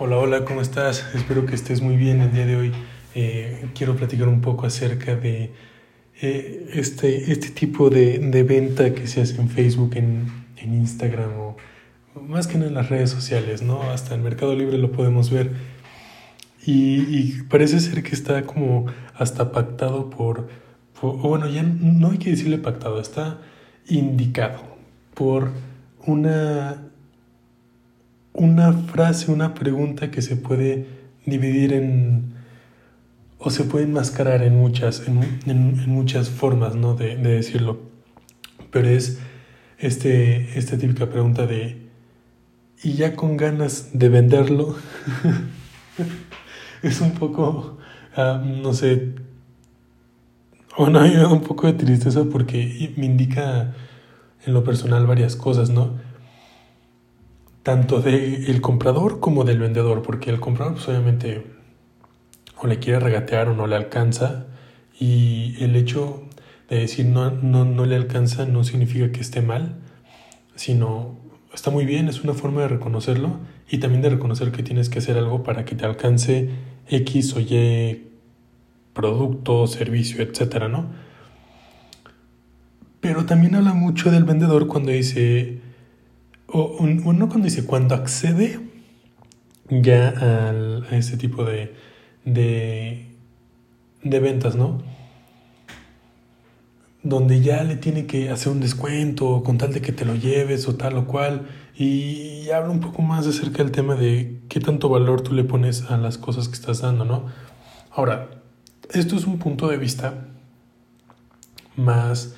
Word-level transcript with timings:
Hola, 0.00 0.16
hola, 0.16 0.44
¿cómo 0.44 0.60
estás? 0.60 1.04
Espero 1.12 1.44
que 1.44 1.56
estés 1.56 1.82
muy 1.82 1.96
bien 1.96 2.20
el 2.20 2.32
día 2.32 2.46
de 2.46 2.54
hoy. 2.54 2.72
Eh, 3.16 3.68
quiero 3.74 3.96
platicar 3.96 4.28
un 4.28 4.40
poco 4.40 4.64
acerca 4.64 5.16
de 5.16 5.50
eh, 6.22 6.70
este, 6.72 7.32
este 7.32 7.48
tipo 7.48 7.90
de, 7.90 8.20
de, 8.20 8.42
venta 8.44 8.94
que 8.94 9.08
se 9.08 9.22
hace 9.22 9.40
en 9.40 9.48
Facebook, 9.48 9.96
en, 9.96 10.28
en 10.56 10.74
Instagram 10.74 11.32
o 11.36 11.56
más 12.28 12.46
que 12.46 12.58
en 12.58 12.74
las 12.74 12.88
redes 12.88 13.10
sociales, 13.10 13.62
¿no? 13.62 13.82
Hasta 13.90 14.14
en 14.14 14.22
Mercado 14.22 14.54
Libre 14.54 14.78
lo 14.78 14.92
podemos 14.92 15.30
ver. 15.30 15.50
Y, 16.64 17.42
parece 17.48 17.80
ser 17.80 18.04
que 18.04 18.14
está 18.14 18.42
como 18.42 18.86
hasta 19.16 19.50
pactado 19.50 20.10
por, 20.10 20.46
por, 21.00 21.16
bueno, 21.16 21.48
ya 21.48 21.64
no 21.64 22.12
hay 22.12 22.18
que 22.18 22.30
decirle 22.30 22.58
pactado, 22.58 23.00
está 23.00 23.40
indicado 23.88 24.60
por 25.14 25.50
una 26.06 26.84
una 28.38 28.72
frase, 28.72 29.30
una 29.30 29.54
pregunta 29.54 30.10
que 30.10 30.22
se 30.22 30.36
puede 30.36 30.86
dividir 31.26 31.72
en 31.72 32.38
o 33.38 33.50
se 33.50 33.64
puede 33.64 33.84
enmascarar 33.84 34.42
en 34.42 34.56
muchas, 34.56 35.06
en, 35.06 35.22
en, 35.46 35.88
muchas 35.88 36.28
formas 36.28 36.74
¿no? 36.74 36.94
de, 36.94 37.16
de, 37.16 37.34
decirlo. 37.34 37.78
Pero 38.72 38.88
es 38.88 39.20
este, 39.78 40.58
esta 40.58 40.76
típica 40.76 41.08
pregunta 41.08 41.46
de 41.46 41.88
¿y 42.82 42.94
ya 42.94 43.14
con 43.14 43.36
ganas 43.36 43.90
de 43.92 44.08
venderlo? 44.08 44.76
es 46.82 47.00
un 47.00 47.12
poco, 47.12 47.78
uh, 48.16 48.44
no 48.44 48.72
sé, 48.72 49.14
bueno, 50.76 51.00
hay 51.00 51.16
un 51.30 51.42
poco 51.42 51.66
de 51.66 51.74
tristeza 51.74 52.24
porque 52.24 52.92
me 52.96 53.06
indica 53.06 53.74
en 54.44 54.54
lo 54.54 54.64
personal 54.64 55.06
varias 55.06 55.36
cosas, 55.36 55.70
¿no? 55.70 56.07
Tanto 57.68 58.00
del 58.00 58.62
comprador 58.62 59.20
como 59.20 59.44
del 59.44 59.58
vendedor, 59.58 60.00
porque 60.00 60.30
el 60.30 60.40
comprador 60.40 60.76
pues, 60.76 60.88
obviamente 60.88 61.44
o 62.56 62.66
le 62.66 62.78
quiere 62.78 62.98
regatear 62.98 63.50
o 63.50 63.54
no 63.54 63.66
le 63.66 63.76
alcanza 63.76 64.46
y 64.98 65.54
el 65.62 65.76
hecho 65.76 66.22
de 66.70 66.78
decir 66.78 67.04
no, 67.04 67.30
no, 67.30 67.66
no 67.66 67.84
le 67.84 67.94
alcanza 67.94 68.46
no 68.46 68.64
significa 68.64 69.12
que 69.12 69.20
esté 69.20 69.42
mal, 69.42 69.74
sino 70.54 71.18
está 71.52 71.70
muy 71.70 71.84
bien, 71.84 72.08
es 72.08 72.24
una 72.24 72.32
forma 72.32 72.62
de 72.62 72.68
reconocerlo 72.68 73.36
y 73.68 73.76
también 73.76 74.00
de 74.00 74.08
reconocer 74.08 74.50
que 74.50 74.62
tienes 74.62 74.88
que 74.88 75.00
hacer 75.00 75.18
algo 75.18 75.42
para 75.42 75.66
que 75.66 75.74
te 75.74 75.84
alcance 75.84 76.48
X 76.88 77.36
o 77.36 77.40
Y 77.40 78.12
producto, 78.94 79.66
servicio, 79.66 80.22
etcétera, 80.22 80.68
¿no? 80.68 80.86
Pero 83.00 83.26
también 83.26 83.56
habla 83.56 83.74
mucho 83.74 84.10
del 84.10 84.24
vendedor 84.24 84.68
cuando 84.68 84.90
dice 84.90 85.67
o 86.48 86.78
uno 86.80 87.28
cuando 87.28 87.44
dice, 87.44 87.64
cuando 87.64 87.94
accede 87.94 88.60
ya 89.68 90.08
al, 90.08 90.86
a 90.90 90.96
ese 90.96 91.16
tipo 91.16 91.44
de, 91.44 91.74
de, 92.24 93.06
de 94.02 94.20
ventas, 94.20 94.56
¿no? 94.56 94.82
Donde 97.02 97.40
ya 97.40 97.62
le 97.64 97.76
tiene 97.76 98.06
que 98.06 98.30
hacer 98.30 98.50
un 98.50 98.60
descuento 98.60 99.42
con 99.44 99.58
tal 99.58 99.72
de 99.72 99.80
que 99.80 99.92
te 99.92 100.04
lo 100.04 100.14
lleves 100.14 100.66
o 100.68 100.76
tal 100.76 100.96
o 100.96 101.06
cual. 101.06 101.48
Y 101.76 102.50
habla 102.50 102.70
un 102.70 102.80
poco 102.80 103.02
más 103.02 103.26
acerca 103.26 103.62
del 103.62 103.70
tema 103.70 103.94
de 103.94 104.40
qué 104.48 104.58
tanto 104.58 104.88
valor 104.88 105.20
tú 105.20 105.32
le 105.32 105.44
pones 105.44 105.90
a 105.90 105.96
las 105.96 106.18
cosas 106.18 106.48
que 106.48 106.54
estás 106.54 106.80
dando, 106.80 107.04
¿no? 107.04 107.26
Ahora, 107.90 108.30
esto 108.92 109.16
es 109.16 109.26
un 109.26 109.38
punto 109.38 109.68
de 109.68 109.76
vista 109.76 110.28
más 111.76 112.34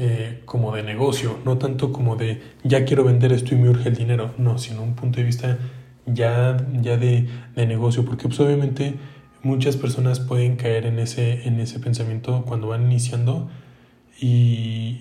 eh, 0.00 0.42
como 0.44 0.74
de 0.76 0.84
negocio, 0.84 1.40
no 1.44 1.58
tanto 1.58 1.92
como 1.92 2.14
de 2.14 2.40
ya 2.62 2.84
quiero 2.84 3.02
vender 3.02 3.32
esto 3.32 3.54
y 3.54 3.58
me 3.58 3.68
urge 3.68 3.88
el 3.88 3.96
dinero, 3.96 4.32
no, 4.38 4.56
sino 4.56 4.82
un 4.82 4.94
punto 4.94 5.18
de 5.18 5.24
vista 5.24 5.58
ya, 6.06 6.56
ya 6.80 6.96
de, 6.96 7.28
de 7.56 7.66
negocio, 7.66 8.04
porque 8.04 8.28
pues 8.28 8.38
obviamente 8.38 8.94
muchas 9.42 9.76
personas 9.76 10.20
pueden 10.20 10.54
caer 10.54 10.86
en 10.86 11.00
ese, 11.00 11.48
en 11.48 11.58
ese 11.58 11.80
pensamiento 11.80 12.44
cuando 12.46 12.68
van 12.68 12.84
iniciando 12.84 13.50
y, 14.20 15.00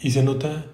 y 0.00 0.10
se 0.12 0.22
nota, 0.22 0.66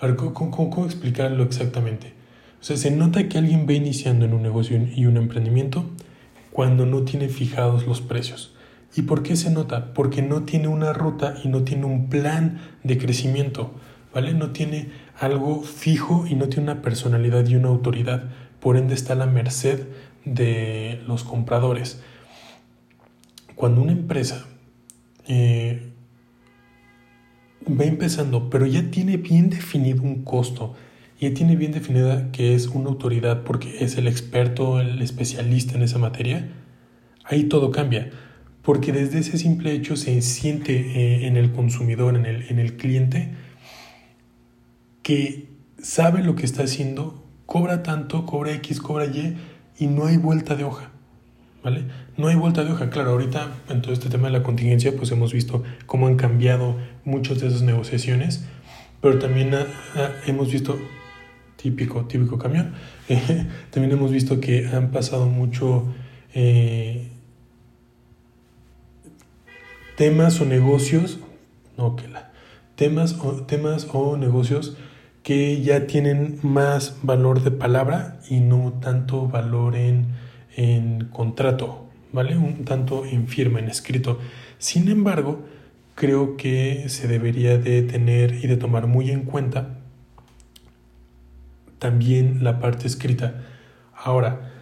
a 0.00 0.06
ver, 0.06 0.16
¿cómo, 0.16 0.50
cómo, 0.50 0.70
cómo 0.70 0.86
explicarlo 0.86 1.44
exactamente? 1.44 2.14
O 2.60 2.64
sea, 2.64 2.76
se 2.76 2.90
nota 2.90 3.28
que 3.28 3.38
alguien 3.38 3.66
va 3.68 3.74
iniciando 3.74 4.24
en 4.24 4.34
un 4.34 4.42
negocio 4.42 4.76
y 4.92 5.06
un 5.06 5.16
emprendimiento 5.16 5.84
cuando 6.50 6.84
no 6.84 7.02
tiene 7.02 7.28
fijados 7.28 7.86
los 7.86 8.00
precios. 8.00 8.56
¿Y 8.96 9.02
por 9.02 9.22
qué 9.22 9.36
se 9.36 9.50
nota? 9.50 9.92
Porque 9.92 10.22
no 10.22 10.42
tiene 10.44 10.68
una 10.68 10.92
ruta 10.92 11.34
y 11.44 11.48
no 11.48 11.62
tiene 11.62 11.84
un 11.84 12.08
plan 12.08 12.60
de 12.84 12.98
crecimiento, 12.98 13.72
¿vale? 14.14 14.32
No 14.32 14.50
tiene 14.50 14.88
algo 15.18 15.62
fijo 15.62 16.26
y 16.28 16.34
no 16.34 16.48
tiene 16.48 16.72
una 16.72 16.82
personalidad 16.82 17.46
y 17.46 17.56
una 17.56 17.68
autoridad. 17.68 18.24
Por 18.60 18.76
ende 18.76 18.94
está 18.94 19.12
a 19.12 19.16
la 19.16 19.26
merced 19.26 19.86
de 20.24 21.02
los 21.06 21.22
compradores. 21.22 22.02
Cuando 23.54 23.82
una 23.82 23.92
empresa 23.92 24.46
eh, 25.26 25.92
va 27.68 27.84
empezando, 27.84 28.48
pero 28.50 28.66
ya 28.66 28.90
tiene 28.90 29.16
bien 29.16 29.50
definido 29.50 30.02
un 30.02 30.24
costo, 30.24 30.74
ya 31.20 31.34
tiene 31.34 31.56
bien 31.56 31.72
definida 31.72 32.30
que 32.32 32.54
es 32.54 32.68
una 32.68 32.88
autoridad 32.88 33.42
porque 33.42 33.84
es 33.84 33.98
el 33.98 34.06
experto, 34.06 34.80
el 34.80 35.02
especialista 35.02 35.74
en 35.74 35.82
esa 35.82 35.98
materia, 35.98 36.48
ahí 37.24 37.44
todo 37.44 37.70
cambia 37.70 38.10
porque 38.68 38.92
desde 38.92 39.20
ese 39.20 39.38
simple 39.38 39.72
hecho 39.72 39.96
se 39.96 40.20
siente 40.20 40.74
eh, 40.74 41.26
en 41.26 41.38
el 41.38 41.52
consumidor, 41.52 42.16
en 42.16 42.26
el, 42.26 42.44
en 42.50 42.58
el 42.58 42.76
cliente, 42.76 43.30
que 45.02 45.48
sabe 45.78 46.22
lo 46.22 46.34
que 46.34 46.44
está 46.44 46.64
haciendo, 46.64 47.24
cobra 47.46 47.82
tanto, 47.82 48.26
cobra 48.26 48.52
X, 48.52 48.82
cobra 48.82 49.06
Y, 49.06 49.38
y 49.78 49.86
no 49.86 50.04
hay 50.04 50.18
vuelta 50.18 50.54
de 50.54 50.64
hoja. 50.64 50.90
¿Vale? 51.64 51.84
No 52.18 52.28
hay 52.28 52.36
vuelta 52.36 52.62
de 52.62 52.72
hoja. 52.72 52.90
Claro, 52.90 53.12
ahorita 53.12 53.54
en 53.70 53.80
todo 53.80 53.94
este 53.94 54.10
tema 54.10 54.26
de 54.26 54.34
la 54.34 54.42
contingencia, 54.42 54.94
pues 54.94 55.10
hemos 55.12 55.32
visto 55.32 55.64
cómo 55.86 56.06
han 56.06 56.16
cambiado 56.16 56.76
muchas 57.06 57.40
de 57.40 57.46
esas 57.46 57.62
negociaciones, 57.62 58.44
pero 59.00 59.18
también 59.18 59.54
hemos 60.26 60.52
visto, 60.52 60.78
típico, 61.56 62.04
típico 62.04 62.36
camión, 62.36 62.74
también 63.70 63.92
hemos 63.92 64.12
visto 64.12 64.40
que 64.40 64.66
han 64.66 64.90
pasado 64.90 65.24
mucho 65.24 65.86
eh, 66.34 67.12
temas 69.98 70.40
o 70.40 70.44
negocios, 70.44 71.18
no 71.76 71.96
que 71.96 72.06
la, 72.06 72.30
temas 72.76 73.14
o, 73.14 73.32
temas 73.42 73.88
o 73.92 74.16
negocios 74.16 74.76
que 75.24 75.60
ya 75.60 75.88
tienen 75.88 76.38
más 76.42 76.98
valor 77.02 77.42
de 77.42 77.50
palabra 77.50 78.20
y 78.30 78.38
no 78.38 78.74
tanto 78.80 79.26
valor 79.26 79.74
en, 79.74 80.06
en 80.56 81.06
contrato, 81.06 81.88
¿vale? 82.12 82.36
Un 82.36 82.64
tanto 82.64 83.04
en 83.06 83.26
firma, 83.26 83.58
en 83.58 83.68
escrito. 83.68 84.20
Sin 84.58 84.88
embargo, 84.88 85.40
creo 85.96 86.36
que 86.36 86.88
se 86.88 87.08
debería 87.08 87.58
de 87.58 87.82
tener 87.82 88.34
y 88.36 88.46
de 88.46 88.56
tomar 88.56 88.86
muy 88.86 89.10
en 89.10 89.24
cuenta 89.24 89.80
también 91.80 92.44
la 92.44 92.60
parte 92.60 92.86
escrita. 92.86 93.42
Ahora, 93.96 94.52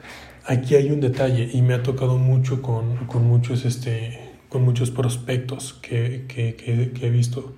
aquí 0.47 0.77
hay 0.77 0.91
un 0.91 1.03
detalle 1.03 1.51
y 1.53 1.61
me 1.61 1.75
ha 1.75 1.83
tocado 1.83 2.17
mucho 2.17 2.63
con, 2.63 3.05
con 3.07 3.27
muchos 3.27 3.67
este, 3.67 4.26
con 4.49 4.63
muchos 4.63 4.91
prospectos 4.91 5.75
que, 5.75 6.25
que, 6.29 6.57
que, 6.57 7.07
he 7.07 7.11
visto. 7.11 7.55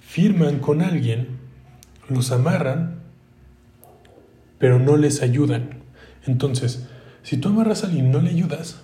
Firman 0.00 0.58
con 0.60 0.82
alguien, 0.82 1.38
los 2.08 2.32
amarran, 2.32 3.00
pero 4.58 4.78
no 4.78 4.96
les 4.96 5.22
ayudan. 5.22 5.82
Entonces, 6.26 6.86
si 7.22 7.36
tú 7.36 7.48
amarras 7.48 7.84
a 7.84 7.88
alguien 7.88 8.06
y 8.06 8.10
no 8.10 8.20
le 8.20 8.30
ayudas, 8.30 8.80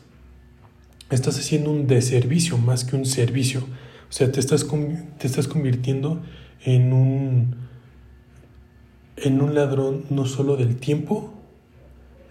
estás 1.10 1.38
haciendo 1.38 1.70
un 1.70 1.86
deservicio 1.86 2.58
más 2.58 2.84
que 2.84 2.96
un 2.96 3.06
servicio. 3.06 3.60
O 4.08 4.12
sea, 4.12 4.30
te 4.30 4.40
estás, 4.40 4.66
te 5.18 5.26
estás 5.26 5.48
convirtiendo 5.48 6.22
en 6.64 6.92
un, 6.92 7.56
en 9.16 9.40
un 9.40 9.54
ladrón 9.54 10.04
no 10.10 10.26
solo 10.26 10.56
del 10.56 10.76
tiempo, 10.76 11.32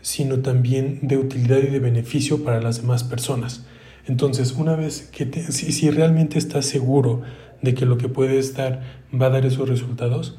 sino 0.01 0.39
también 0.39 0.99
de 1.01 1.17
utilidad 1.17 1.59
y 1.59 1.67
de 1.67 1.79
beneficio 1.79 2.43
para 2.43 2.61
las 2.61 2.81
demás 2.81 3.03
personas. 3.03 3.65
Entonces, 4.07 4.53
una 4.53 4.75
vez 4.75 5.09
que 5.11 5.25
si, 5.51 5.89
realmente 5.91 6.37
estás 6.37 6.65
seguro 6.65 7.21
de 7.61 7.73
que 7.73 7.85
lo 7.85 7.97
que 7.97 8.09
puedes 8.09 8.55
dar 8.55 8.81
va 9.13 9.27
a 9.27 9.29
dar 9.29 9.45
esos 9.45 9.69
resultados 9.69 10.37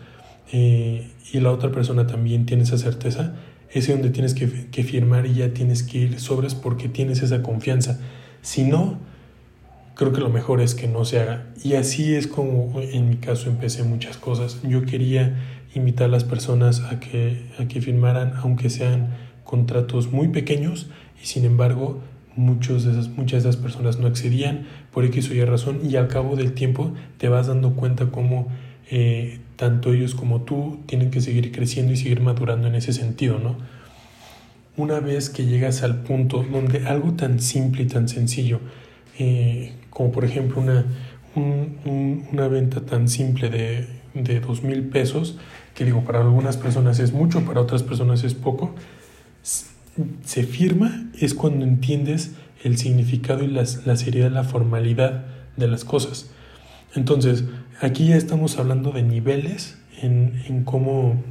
eh, 0.53 1.11
y 1.32 1.41
la 1.41 1.53
otra 1.53 1.70
persona 1.70 2.06
también 2.06 2.47
tiene 2.47 2.64
esa 2.64 2.79
certeza, 2.79 3.35
es 3.70 3.88
donde 3.88 4.11
tienes 4.11 4.35
que, 4.35 4.67
que, 4.70 4.85
firmar 4.85 5.26
y 5.26 5.35
ya 5.35 5.55
tienes 5.55 5.82
que 5.82 5.99
ir 5.99 6.20
sobres 6.20 6.55
porque 6.55 6.88
tienes 6.88 7.23
esa 7.23 7.43
confianza. 7.43 8.00
Si 8.43 8.64
no, 8.64 8.99
creo 9.94 10.12
que 10.12 10.20
lo 10.20 10.29
mejor 10.29 10.61
es 10.61 10.75
que 10.75 10.88
no 10.88 11.05
se 11.05 11.20
haga. 11.20 11.47
Y 11.62 11.75
así 11.75 12.15
es 12.15 12.26
como 12.26 12.81
en 12.81 13.08
mi 13.08 13.17
caso 13.17 13.49
empecé 13.49 13.85
muchas 13.85 14.19
cosas. 14.19 14.58
Yo 14.62 14.85
quería 14.85 15.37
invitar 15.75 16.06
a 16.06 16.08
las 16.08 16.25
personas 16.25 16.81
a 16.81 17.00
que, 17.00 17.47
a 17.58 17.67
que 17.67 17.81
firmaran, 17.81 18.35
aunque 18.37 18.69
sean 18.69 19.15
contratos 19.44 20.12
muy 20.12 20.29
pequeños, 20.29 20.88
y 21.23 21.26
sin 21.26 21.44
embargo 21.44 22.00
muchos 22.37 22.84
de 22.84 22.93
esas, 22.93 23.08
muchas 23.08 23.43
de 23.43 23.50
esas 23.50 23.61
personas 23.61 23.99
no 23.99 24.06
accedían 24.06 24.67
por 24.93 25.05
X 25.05 25.31
o 25.31 25.34
Y 25.34 25.44
razón 25.44 25.81
y 25.88 25.96
al 25.96 26.08
cabo 26.08 26.37
del 26.37 26.52
tiempo 26.52 26.93
te 27.19 27.29
vas 27.29 27.46
dando 27.46 27.75
cuenta 27.75 28.11
cómo 28.11 28.49
eh, 28.90 29.40
tanto 29.56 29.93
ellos 29.93 30.14
como 30.14 30.43
tú 30.43 30.81
tienen 30.87 31.11
que 31.11 31.20
seguir 31.20 31.52
creciendo 31.52 31.93
y 31.93 31.96
seguir 31.96 32.20
madurando 32.20 32.69
en 32.69 32.75
ese 32.75 32.93
sentido, 32.93 33.38
¿no? 33.38 33.56
una 34.76 35.00
vez 35.00 35.29
que 35.31 35.44
llegas 35.44 35.82
al 35.82 36.02
punto 36.02 36.44
donde 36.50 36.87
algo 36.87 37.12
tan 37.12 37.40
simple 37.40 37.82
y 37.82 37.87
tan 37.87 38.08
sencillo, 38.08 38.61
eh, 39.19 39.75
como 39.90 40.12
por 40.12 40.25
ejemplo 40.25 40.61
una, 40.61 40.87
una 41.34 42.49
venta 42.49 42.81
tan 42.81 43.08
simple 43.08 43.50
de, 43.50 43.87
de 44.14 44.40
dos 44.40 44.62
mil 44.62 44.84
pesos, 44.84 45.37
que 45.75 45.84
digo, 45.84 46.05
para 46.05 46.20
algunas 46.20 46.56
personas 46.56 46.99
es 46.99 47.12
mucho, 47.12 47.44
para 47.44 47.61
otras 47.61 47.82
personas 47.82 48.25
es 48.25 48.34
poco, 48.34 48.75
se 50.25 50.44
firma 50.44 51.06
es 51.19 51.35
cuando 51.35 51.65
entiendes 51.65 52.33
el 52.62 52.79
significado 52.79 53.44
y 53.44 53.49
la, 53.49 53.65
la 53.85 53.97
seriedad, 53.97 54.31
la 54.31 54.44
formalidad 54.44 55.25
de 55.56 55.69
las 55.69 55.85
cosas. 55.85 56.31
Entonces, 56.94 57.44
aquí 57.81 58.09
ya 58.09 58.17
estamos 58.17 58.59
hablando 58.59 58.93
de 58.93 59.03
niveles 59.03 59.79
en, 60.00 60.43
en, 60.47 60.65
cómo, 60.65 61.23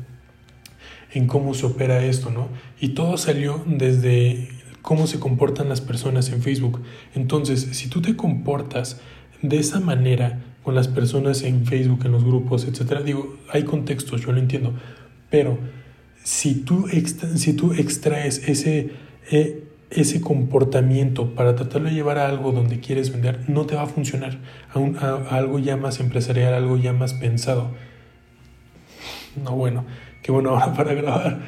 en 1.13 1.27
cómo 1.27 1.53
se 1.53 1.65
opera 1.65 2.03
esto, 2.03 2.29
¿no? 2.29 2.49
Y 2.79 2.89
todo 2.89 3.17
salió 3.17 3.63
desde 3.65 4.49
cómo 4.81 5.07
se 5.07 5.19
comportan 5.19 5.69
las 5.69 5.81
personas 5.81 6.29
en 6.29 6.41
Facebook. 6.41 6.81
Entonces, 7.15 7.61
si 7.71 7.87
tú 7.87 8.01
te 8.01 8.15
comportas 8.15 8.99
de 9.41 9.59
esa 9.59 9.79
manera 9.79 10.39
con 10.63 10.75
las 10.75 10.87
personas 10.87 11.43
en 11.43 11.65
Facebook, 11.65 12.05
en 12.05 12.11
los 12.11 12.23
grupos, 12.23 12.65
etcétera, 12.65 13.01
digo, 13.01 13.37
hay 13.51 13.63
contextos, 13.63 14.21
yo 14.21 14.31
lo 14.31 14.39
entiendo, 14.39 14.73
pero 15.29 15.57
si 16.23 16.55
tú, 16.55 16.87
si 17.35 17.53
tú 17.53 17.73
extraes 17.73 18.47
ese, 18.47 18.91
eh, 19.31 19.63
ese 19.89 20.21
comportamiento 20.21 21.33
para 21.35 21.55
tratarlo 21.55 21.89
de 21.89 21.95
llevar 21.95 22.17
a 22.17 22.27
algo 22.27 22.51
donde 22.51 22.79
quieres 22.79 23.11
vender, 23.11 23.49
no 23.49 23.65
te 23.65 23.75
va 23.75 23.83
a 23.83 23.87
funcionar. 23.87 24.39
A, 24.73 25.35
algo 25.35 25.59
ya 25.59 25.77
más 25.77 25.99
empresarial, 25.99 26.53
algo 26.53 26.77
ya 26.77 26.93
más 26.93 27.13
pensado. 27.13 27.71
No, 29.43 29.55
bueno, 29.55 29.85
qué 30.21 30.31
bueno 30.31 30.51
ahora 30.51 30.73
para 30.75 30.93
grabar. 30.93 31.41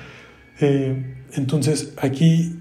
Eh, 0.60 1.16
entonces, 1.36 1.94
aquí 2.02 2.60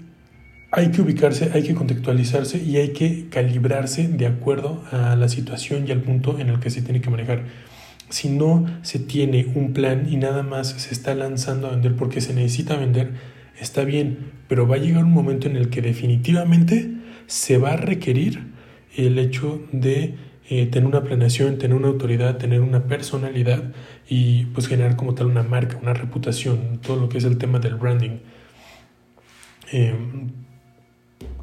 hay 0.71 0.89
que 0.89 1.01
ubicarse, 1.01 1.51
hay 1.53 1.63
que 1.63 1.75
contextualizarse 1.75 2.57
y 2.57 2.77
hay 2.77 2.93
que 2.93 3.29
calibrarse 3.29 4.07
de 4.07 4.25
acuerdo 4.25 4.83
a 4.91 5.15
la 5.15 5.29
situación 5.29 5.87
y 5.87 5.91
al 5.91 6.01
punto 6.01 6.39
en 6.39 6.49
el 6.49 6.59
que 6.59 6.69
se 6.69 6.81
tiene 6.81 7.01
que 7.01 7.09
manejar. 7.09 7.43
Si 8.13 8.29
no 8.29 8.67
se 8.83 8.99
tiene 8.99 9.51
un 9.55 9.73
plan 9.73 10.07
y 10.07 10.17
nada 10.17 10.43
más 10.43 10.69
se 10.69 10.93
está 10.93 11.15
lanzando 11.15 11.65
a 11.65 11.71
vender 11.71 11.95
porque 11.95 12.21
se 12.21 12.35
necesita 12.35 12.75
vender, 12.75 13.13
está 13.59 13.85
bien, 13.85 14.33
pero 14.47 14.67
va 14.67 14.75
a 14.75 14.77
llegar 14.77 15.03
un 15.03 15.13
momento 15.13 15.47
en 15.47 15.57
el 15.57 15.71
que 15.71 15.81
definitivamente 15.81 16.91
se 17.25 17.57
va 17.57 17.71
a 17.71 17.75
requerir 17.75 18.51
el 18.95 19.17
hecho 19.17 19.63
de 19.71 20.13
eh, 20.47 20.67
tener 20.67 20.87
una 20.87 21.01
planeación, 21.01 21.57
tener 21.57 21.75
una 21.75 21.87
autoridad, 21.87 22.37
tener 22.37 22.61
una 22.61 22.83
personalidad 22.83 23.73
y 24.07 24.45
pues 24.45 24.67
generar 24.67 24.95
como 24.95 25.15
tal 25.15 25.25
una 25.25 25.41
marca, 25.41 25.79
una 25.81 25.95
reputación, 25.95 26.81
todo 26.83 26.97
lo 26.97 27.09
que 27.09 27.17
es 27.17 27.23
el 27.23 27.39
tema 27.39 27.57
del 27.57 27.77
branding. 27.77 28.19
Em, 29.71 30.29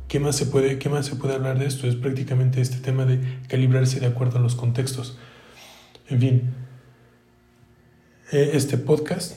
¿qué, 0.06 0.20
más 0.20 0.36
se 0.36 0.46
puede, 0.46 0.78
¿Qué 0.78 0.88
más 0.88 1.06
se 1.06 1.16
puede 1.16 1.34
hablar 1.34 1.58
de 1.58 1.66
esto? 1.66 1.88
Es 1.88 1.96
prácticamente 1.96 2.60
este 2.60 2.76
tema 2.76 3.06
de 3.06 3.18
calibrarse 3.48 3.98
de 3.98 4.06
acuerdo 4.06 4.38
a 4.38 4.40
los 4.40 4.54
contextos. 4.54 5.18
En 6.10 6.20
fin, 6.20 6.42
este 8.32 8.78
podcast 8.78 9.36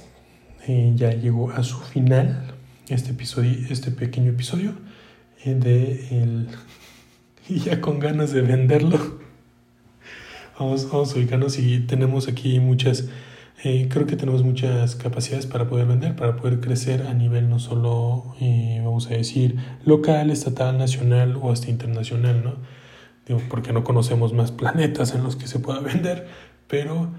eh, 0.67 0.93
ya 0.95 1.11
llegó 1.11 1.51
a 1.51 1.63
su 1.63 1.79
final 1.79 2.53
este 2.89 3.11
episodio, 3.11 3.51
este 3.69 3.91
pequeño 3.91 4.31
episodio 4.31 4.73
eh, 5.43 5.55
de 5.55 6.21
el 6.21 6.47
y 7.49 7.59
ya 7.59 7.81
con 7.81 7.99
ganas 7.99 8.31
de 8.31 8.41
venderlo. 8.41 9.21
Vamos, 10.59 10.89
vamos 10.91 11.13
a 11.13 11.17
ubicarnos 11.17 11.57
y 11.57 11.79
tenemos 11.79 12.27
aquí 12.27 12.59
muchas, 12.59 13.09
eh, 13.63 13.87
creo 13.89 14.05
que 14.05 14.15
tenemos 14.15 14.43
muchas 14.43 14.95
capacidades 14.95 15.47
para 15.47 15.67
poder 15.67 15.87
vender, 15.87 16.15
para 16.15 16.35
poder 16.35 16.59
crecer 16.59 17.07
a 17.07 17.13
nivel 17.13 17.49
no 17.49 17.57
solo, 17.57 18.35
eh, 18.39 18.79
vamos 18.83 19.07
a 19.07 19.15
decir, 19.15 19.57
local, 19.83 20.29
estatal, 20.29 20.77
nacional 20.77 21.37
o 21.41 21.51
hasta 21.51 21.71
internacional, 21.71 22.43
¿no? 22.43 22.55
Digo, 23.25 23.41
porque 23.49 23.73
no 23.73 23.83
conocemos 23.83 24.33
más 24.33 24.51
planetas 24.51 25.15
en 25.15 25.23
los 25.23 25.35
que 25.35 25.47
se 25.47 25.59
pueda 25.59 25.79
vender, 25.79 26.27
pero 26.67 27.11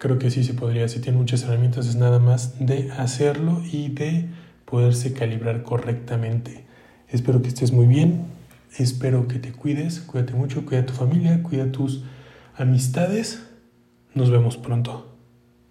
creo 0.00 0.18
que 0.18 0.30
sí 0.30 0.42
se 0.42 0.54
podría, 0.54 0.88
si 0.88 1.00
tiene 1.00 1.18
muchas 1.18 1.44
herramientas, 1.44 1.86
es 1.86 1.94
nada 1.94 2.18
más 2.18 2.54
de 2.58 2.90
hacerlo 2.92 3.62
y 3.70 3.90
de 3.90 4.30
poderse 4.64 5.12
calibrar 5.12 5.62
correctamente. 5.62 6.64
Espero 7.08 7.42
que 7.42 7.48
estés 7.48 7.70
muy 7.70 7.86
bien, 7.86 8.24
espero 8.78 9.28
que 9.28 9.38
te 9.38 9.52
cuides, 9.52 10.00
cuídate 10.00 10.32
mucho, 10.32 10.64
cuida 10.64 10.80
a 10.80 10.86
tu 10.86 10.94
familia, 10.94 11.42
cuida 11.42 11.70
tus 11.70 12.02
amistades. 12.56 13.46
Nos 14.14 14.30
vemos 14.30 14.56
pronto. 14.56 15.09